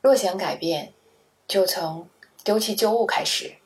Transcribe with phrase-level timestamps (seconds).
[0.00, 0.92] 若想改变，
[1.46, 2.08] 就从
[2.44, 3.56] 丢弃旧物开始。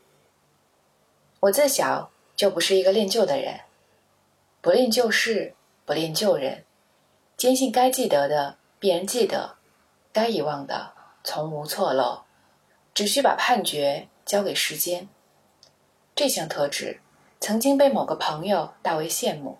[1.40, 3.60] 我自小就不是一个恋旧的人，
[4.60, 6.64] 不恋旧事，不恋旧人，
[7.36, 9.56] 坚信该记得的必然记得，
[10.12, 10.92] 该遗忘的
[11.22, 12.22] 从无错漏，
[12.94, 15.08] 只需把判决交给时间。
[16.14, 17.00] 这项特质
[17.40, 19.58] 曾经被某个朋友大为羡慕，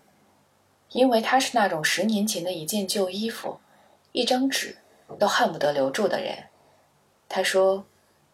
[0.89, 3.59] 因为他是那种十年前的一件旧衣服、
[4.11, 4.77] 一张纸
[5.19, 6.45] 都恨不得留住的人。
[7.35, 7.83] 他说：“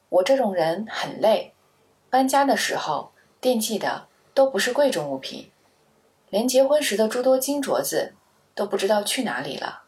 [0.10, 1.54] 我这种人很累，
[2.10, 5.50] 搬家的时候。”惦记的都不是贵重物品，
[6.28, 8.14] 连结婚时的诸多金镯子
[8.54, 9.84] 都不知道去哪里了，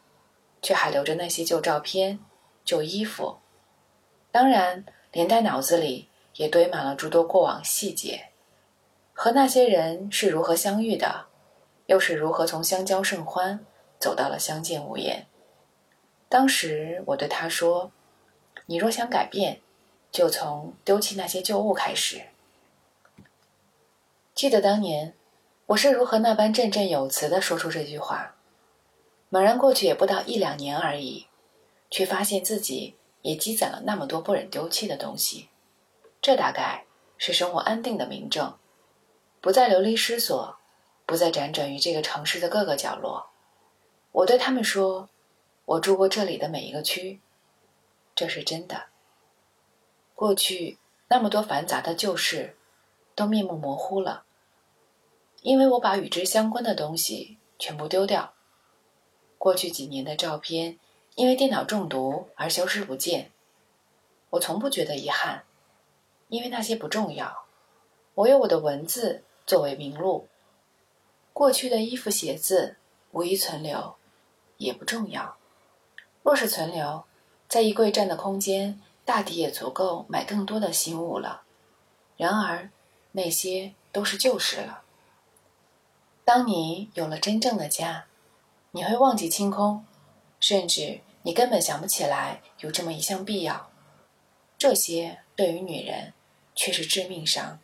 [0.61, 2.19] 却还留着那些旧照片、
[2.63, 3.39] 旧衣服，
[4.31, 8.29] 当然连带脑子里也堆满了诸多过往细节，
[9.11, 11.25] 和那些人是如何相遇的，
[11.87, 13.65] 又是如何从相交甚欢
[13.99, 15.27] 走到了相见无言。
[16.29, 17.91] 当时我对他说
[18.65, 19.61] ：“你若想改变，
[20.11, 22.23] 就从丢弃那些旧物开始。”
[24.33, 25.13] 记得当年，
[25.67, 28.35] 我是如何那般振振有词地说出这句话。
[29.29, 31.27] 猛然过去也不到一两年而已，
[31.89, 35.49] 却发现自己也积攒了那么多不忍丢弃的东西。
[36.21, 36.85] 这大概
[37.17, 38.57] 是生活安定的明证，
[39.39, 40.57] 不再流离失所，
[41.05, 43.27] 不再辗转于这个城市的各个角落。
[44.11, 45.09] 我对他们说
[45.65, 47.21] ：“我住过这里的每一个区。”
[48.21, 48.89] 这是真的。
[50.13, 50.77] 过去
[51.07, 52.55] 那么多繁杂的旧事。
[53.13, 54.23] 都面目模糊了，
[55.41, 58.33] 因为我把与之相关的东西全部丢掉。
[59.37, 60.79] 过去几年的照片，
[61.15, 63.31] 因为电脑中毒而消失不见。
[64.29, 65.43] 我从不觉得遗憾，
[66.29, 67.43] 因为那些不重要。
[68.15, 70.29] 我有我的文字作为名录。
[71.33, 72.77] 过去的衣服、鞋子
[73.11, 73.95] 无一存留，
[74.55, 75.35] 也不重要。
[76.23, 77.03] 若是存留，
[77.51, 81.41] 在衣柜占的空间，大抵也足够买更多的新物了。
[82.15, 82.71] 然而。
[83.13, 84.83] 那些都是旧事了。
[86.23, 88.05] 当你有了真正的家，
[88.71, 89.85] 你会忘记清空，
[90.39, 93.69] 甚至你根本想不起来有这么一项必要。
[94.57, 96.13] 这些对于女人
[96.55, 97.59] 却是致命伤。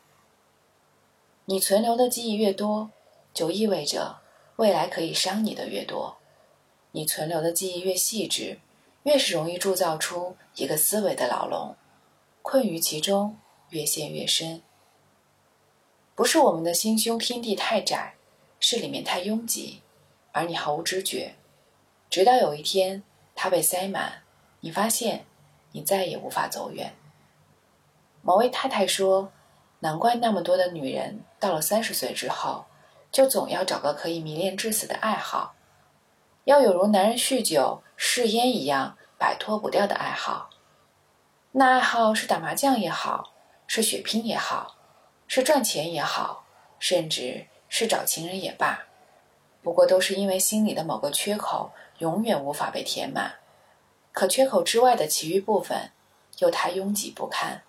[1.46, 2.92] 你存留的记忆越多，
[3.34, 4.20] 就意味着
[4.58, 6.18] 未来可以伤你的越多。
[6.92, 8.60] 你存留的记忆越细致，
[9.08, 11.78] 越是容易铸造出一个思维的牢笼，
[12.42, 13.38] 困于其中，
[13.70, 14.62] 越陷越深。
[16.14, 18.16] 不是我们的心胸天地太窄，
[18.60, 19.82] 是里面太拥挤，
[20.34, 21.36] 而你毫无知觉。
[22.10, 23.02] 直到有一天，
[23.34, 24.24] 它被塞满，
[24.60, 25.26] 你发现
[25.72, 26.94] 你再也无法走远。
[28.22, 29.32] 某位太太说
[29.80, 32.66] ：“难怪那么多的女人到了三十岁之后，
[33.10, 35.56] 就总要找个可以迷恋至死的爱好，
[36.48, 40.50] 要有如男人酗酒、嗜烟一样摆脱不掉的爱好。
[41.52, 43.34] 那爱好是打麻将也好，
[43.68, 44.74] 是血拼也好。”
[45.30, 46.46] 是赚钱也好，
[46.80, 48.80] 甚至是找情人也罢，
[49.62, 53.34] 不过都是因为心里的某个缺口永远无法被填满，
[54.14, 55.92] 可缺口之外的其余部分
[56.38, 57.62] 又太拥挤不堪。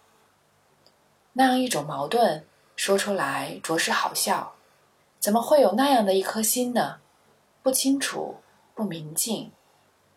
[1.32, 2.46] 那样一种矛盾
[2.76, 4.54] 说出来着实好笑，
[5.18, 7.00] 怎么会有那样的一颗心呢？
[7.64, 8.36] 不清楚，
[8.78, 9.50] 不明净，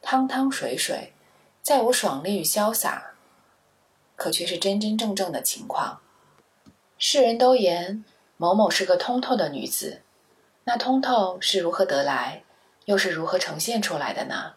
[0.04, 1.16] 汤汤水水，
[1.64, 3.16] 再无爽利与潇洒，
[4.16, 6.00] 可却是真真正正的情况。
[7.00, 8.06] 世人都言
[8.38, 10.04] 某某是个通透的女子，
[10.66, 12.44] 那通透是如何得来，
[12.86, 14.54] 又是如何呈现出来的呢？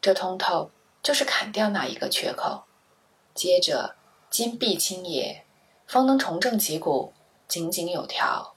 [0.00, 2.64] 这通透就是砍掉那一个缺口，
[3.32, 3.94] 接着
[4.28, 5.44] 金碧清野，
[5.86, 7.12] 方能重振旗鼓，
[7.46, 8.56] 井井有条。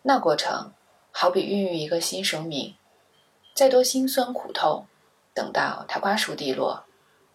[0.00, 0.72] 那过程
[1.10, 2.74] 好比孕育一个新生命，
[3.54, 4.86] 再多辛酸苦痛，
[5.34, 6.84] 等到它瓜熟蒂落，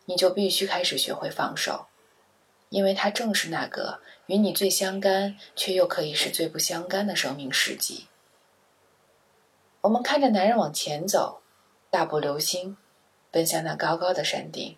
[0.05, 1.87] 你就必须开始学会放手。
[2.69, 8.07] 因为它正是那个与你最相干，却又可以是最不相干的生命时机。
[9.81, 11.41] 我们看着男人往前走，
[11.89, 12.75] 大步流星，
[13.31, 14.75] 奔向那高高的山顶，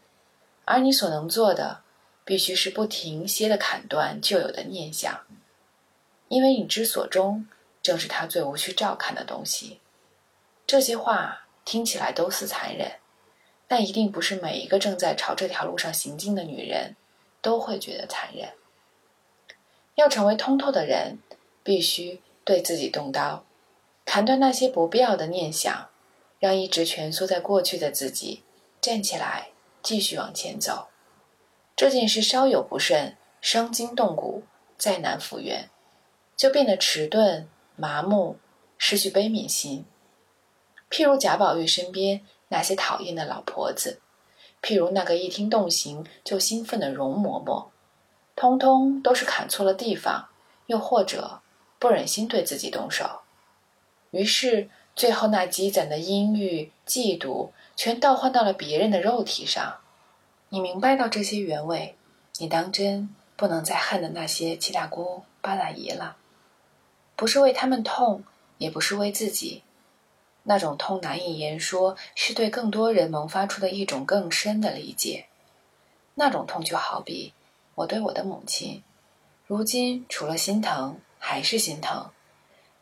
[0.65, 1.81] 而你所能做的，
[2.23, 5.25] 必须是不停歇的砍断旧有的念想，
[6.27, 7.47] 因为你之所终，
[7.81, 9.79] 正是他最无需照看的东西。
[10.69, 12.91] 这些话听起来都似残忍，
[13.67, 16.95] 但一定不是每一个正在朝这条路上行进的女人。
[17.41, 18.49] 都会觉得残忍。
[19.95, 21.19] 要成为通透的人，
[21.63, 23.45] 必须对自己动刀，
[24.03, 25.89] 砍断那些不必要的念想，
[26.39, 28.43] 让一直蜷缩在过去的自己
[28.81, 29.51] 站起来，
[29.81, 30.89] 继续往前走。
[31.77, 34.43] 这件事稍有不慎，伤筋动骨，
[34.77, 35.69] 再难复原，
[36.35, 38.35] 就变得迟钝、麻木，
[38.77, 39.85] 失去悲悯心。
[40.89, 44.01] 譬如贾宝玉身边那些讨厌的老婆子，
[44.61, 47.67] 譬如那个一听动刑就兴奋的容嬷嬷，
[48.35, 50.29] 通通都是砍错了地方，
[50.65, 51.41] 又或者
[51.77, 53.21] 不忍心对自己动手，
[54.11, 59.77] 于是最后那积攒的阴郁、嫉妒，全倒换到了别人的肉体上。
[60.49, 61.95] 你明白到这些原委，
[62.39, 66.17] 你当真不能再恨的那些七大姑八大姨了，
[67.15, 68.23] 不是为他们痛，
[68.57, 69.61] 也不是为自己。
[70.43, 75.27] 那种痛难以言说，是对更多人萌发出的一种更深的理解。
[76.15, 77.33] 那种痛就好比
[77.75, 78.83] 我对我的母亲，
[79.45, 82.09] 如今除了心疼还是心疼，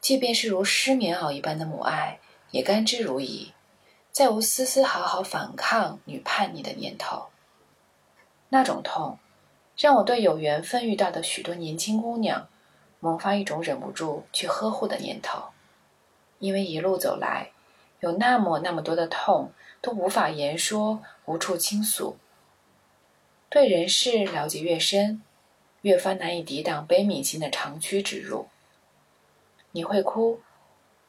[0.01, 2.19] 即便是如湿棉袄一般的母爱，
[2.51, 3.51] 也甘之如饴，
[4.11, 7.27] 再无丝丝毫毫反抗女叛逆的念头。
[8.49, 9.19] 那种痛，
[9.77, 12.47] 让我对有缘分遇到的许多年轻姑娘，
[12.99, 15.49] 萌发一种忍不住去呵护的念头，
[16.39, 17.51] 因为一路走来。
[17.99, 19.51] 有那么那么多的痛，
[19.81, 22.17] 都无法言说，无处倾诉。
[23.49, 25.21] 对人事了解越深，
[25.81, 28.47] 越发难以抵挡悲悯心的长驱直入。
[29.71, 30.41] 你会哭，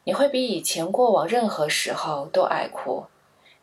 [0.03, 3.05] 你会比以前过往任何时候都爱哭。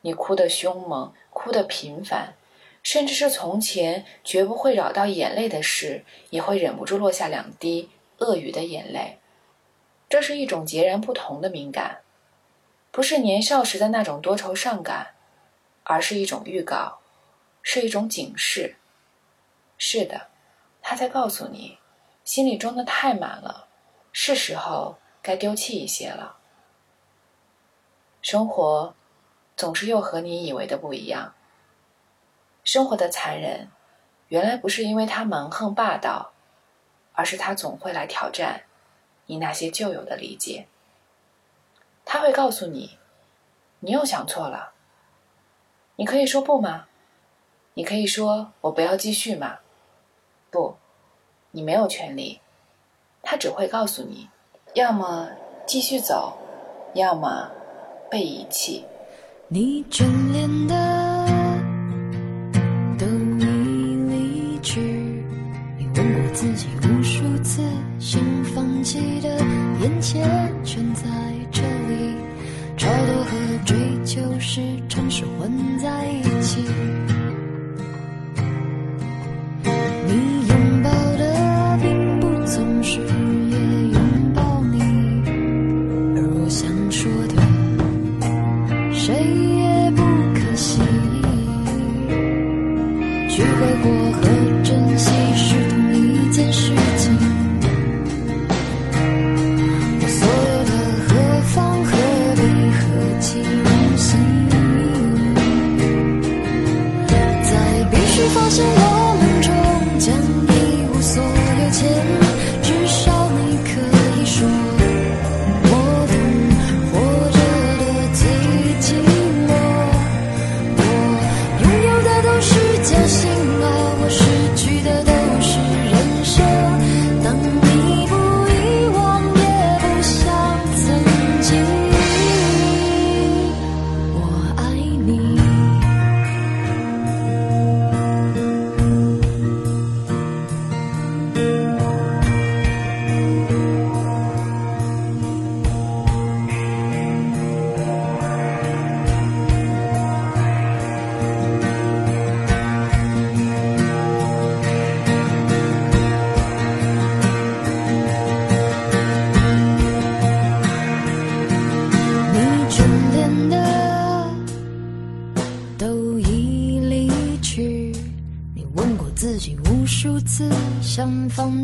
[0.03, 2.35] 你哭得凶猛，哭得频繁，
[2.81, 9.19] 甚至是从前绝不会扰到眼泪的事，也会忍不住落下两滴鳄鱼的眼泪。
[10.09, 12.01] 这是一种截然不同的敏感。
[12.91, 15.15] 不是年少时的那种多愁善感，
[15.85, 17.01] 而是一种预告，
[17.63, 18.77] 是一种警示。
[19.77, 20.29] 是的，
[20.81, 21.79] 他在告诉你，
[22.25, 23.69] 心里装的太满了，
[24.13, 26.39] 是时候该丢弃一些了。
[28.23, 28.95] 生活
[29.57, 31.35] 总是又和你以为的不一样。
[32.65, 33.71] 生活的残忍，
[34.29, 36.33] 原来不是因为他蛮横霸道，
[37.13, 38.63] 而是他总会来挑战
[39.27, 40.67] 你那些旧有的理解。
[42.05, 42.99] 他会告诉你，
[43.81, 44.73] 你又想错了。
[45.97, 46.87] 你可以说不吗？
[47.75, 49.59] 你可以说我不要继续吗？
[50.51, 50.77] 不，
[51.51, 52.41] 你没有权利。
[53.23, 54.29] 他只会告诉你，
[54.75, 55.31] 要么
[55.67, 56.39] 继续走，
[56.95, 57.51] 要么
[58.11, 58.85] 被遗弃。
[59.49, 60.75] 你眷恋的
[62.99, 64.81] 都已离去，
[65.77, 67.63] 你问过自己无数次，
[68.87, 69.29] 记得
[69.81, 70.25] 眼前
[70.63, 71.03] 全在
[71.51, 72.15] 这里。
[72.77, 77.16] 超脱和追求时常是混在一起。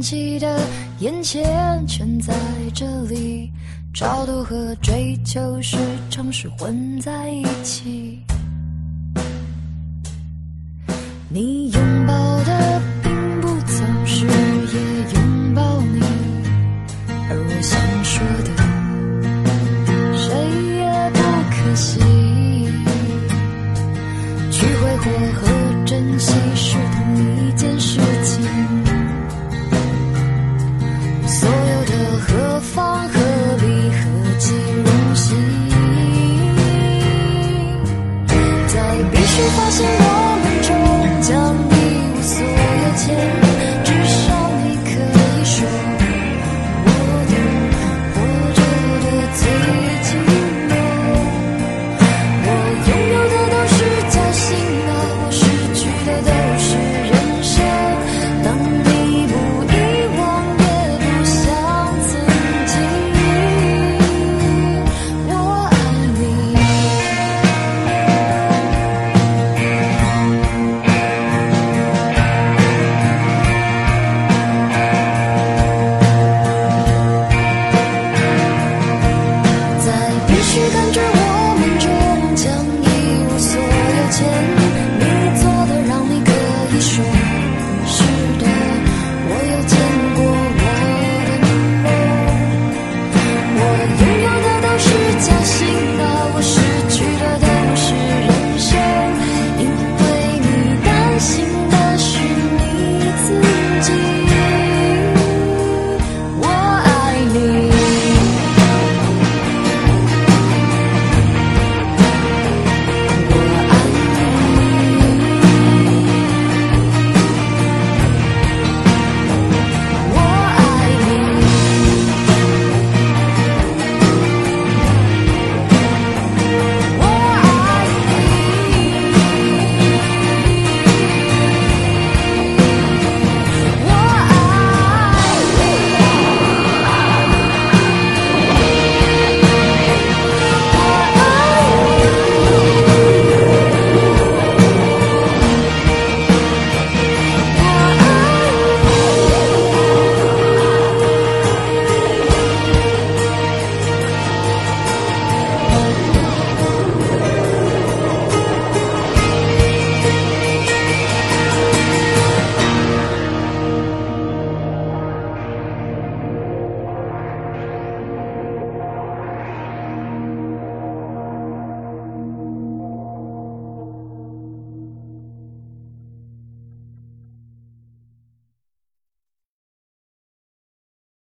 [0.02, 0.58] 记得，
[0.98, 2.34] 眼前全在
[2.74, 3.50] 这里。
[3.94, 5.76] 超度和追求时
[6.10, 8.18] 常是混在一起。
[11.28, 14.32] 你拥抱的并不总是也
[15.14, 16.00] 拥抱你，
[17.28, 18.50] 而我想说的，
[20.16, 20.26] 谁
[20.78, 20.82] 也
[21.12, 22.00] 不可惜。
[24.50, 25.04] 去挥霍
[25.38, 25.42] 和
[25.84, 27.51] 珍惜是同一